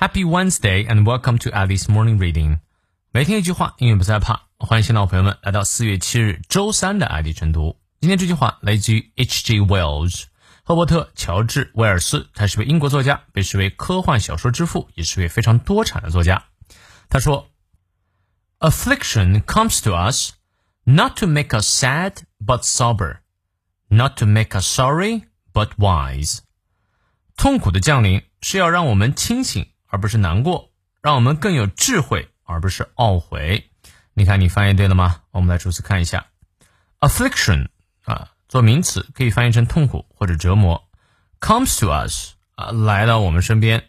[0.00, 2.60] Happy Wednesday and welcome to Alice Morning Reading。
[3.12, 4.44] 每天一句话，英语不再怕。
[4.56, 7.78] 欢迎新老朋友们来到四月七日周三的爱迪晨读。
[8.00, 9.60] 今天这句话来自于 H.G.
[9.60, 10.24] Wells，
[10.64, 16.46] 赫伯特·乔治·威尔斯，他是位英国作家，被视为科幻小说之父，也是位非常多产的作家。
[17.10, 17.50] 他说：“
[18.60, 20.32] Affliction comes to us
[20.84, 23.18] not to make us sad but sober,
[23.88, 26.38] not to make us sorry but wise。”
[27.36, 29.66] 痛苦的降临是要让我们清醒。
[29.95, 30.71] 而不是难过，
[31.01, 33.71] 让我们更有智慧，而不是懊悔。
[34.13, 35.21] 你看，你翻译对了吗？
[35.31, 36.25] 我们来逐词看一下
[36.99, 37.69] ，affliction
[38.03, 40.85] 啊，做名词可以翻译成痛苦或者折磨。
[41.39, 43.85] comes to us 啊，来到我们身边。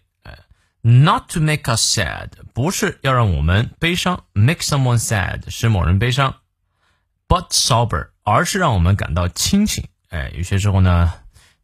[0.80, 6.36] not to make us sad 不是要让我们悲伤，make someone sad 使某人悲伤
[7.26, 9.88] ，but sober 而是让我们感到清醒。
[10.10, 11.12] 哎，有些时候呢，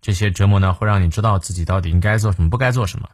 [0.00, 3.08] 这些折磨呢会让你知道自己到底应该做什么，不该做什么。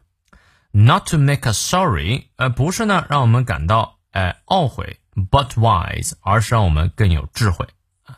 [0.71, 4.99] Not to make us sorry，呃，不是呢，让我们感到哎懊悔
[5.31, 7.67] ，but wise，而是让我们更有智慧
[8.05, 8.17] 啊，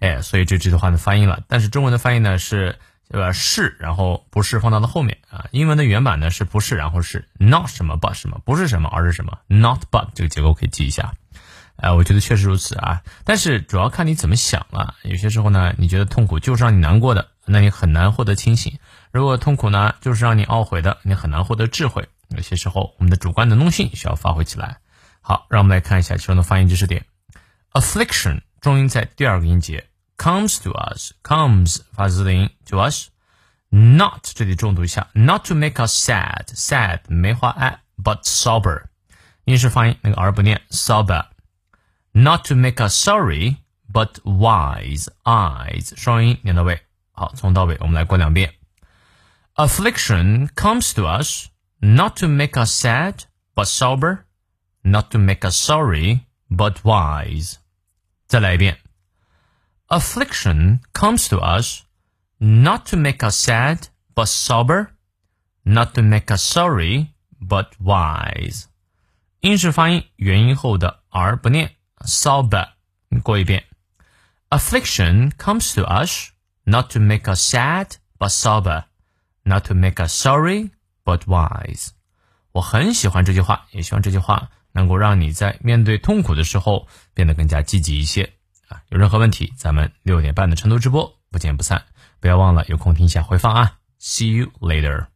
[0.00, 11.14] 哎，所以这句话的翻译了，但是中文的翻译呢是呃是，然后不是放到了后面啊，英文的原版呢是不是，然后是 not 什么 but 什么，不是什么，而是什么 not but 这个结构可以记一下，
[11.76, 17.28] 哎，我觉得确实如此啊，但是主要看你怎么想了，有些时候呢，你觉得痛苦就是让你难过的。
[17.46, 18.78] 那你很难获得清醒。
[19.10, 22.08] 如果痛苦呢，就是让你懊悔的，你很难获得智慧。
[22.28, 24.78] 有些时候，我们的主观能动性需要发挥起来。
[25.20, 27.04] 好，让我们来看一下其中的发音知识点。
[27.72, 33.08] affliction 重音在第二个音节，comes to us，comes 发字的音 to us。
[33.68, 38.84] not 这里重读一下，not to make us sad，sad 没花 a，but sober。
[39.44, 41.26] 英式发音那个 r 不念，sober。
[42.12, 46.82] not to make us sorry，but wise，eyes 双音念到位。
[47.11, 48.53] 好，从到尾我们来过两遍。
[49.55, 51.47] Affliction comes to us
[51.79, 53.23] not to make us sad
[53.55, 54.19] but sober,
[54.83, 57.55] not to make us sorry but wise.
[58.27, 58.77] 再来一遍。
[59.87, 61.83] Affliction comes to us
[62.37, 64.89] not to make us sad but sober,
[65.63, 67.07] not to make us sorry
[67.39, 68.65] but wise.
[69.39, 72.69] 英式发音元音后的 r 不念，sober。
[73.23, 73.63] 过一遍。
[74.49, 76.31] Affliction comes to us
[76.64, 78.84] not to make us sad but sober,
[79.42, 80.70] not to make us sorry
[81.04, 81.88] but wise。
[82.52, 88.32] 我很喜欢这句话，也希望这句话能够让你在面对痛苦的时候变得更加积极一些
[88.68, 88.82] 啊！
[88.88, 91.84] 有任何问题，咱们六点半的成都直播不见不散。
[92.20, 95.11] 不要忘了有空听一下回放啊！See you later。